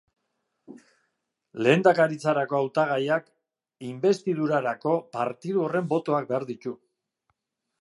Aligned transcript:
Lehendakaritzarako 1.67 2.57
hautagaiak 2.61 3.27
inbestidurarako 3.89 4.95
partidu 5.19 5.63
horren 5.67 5.93
botoak 5.93 6.31
behar 6.33 6.49
ditu. 6.53 6.75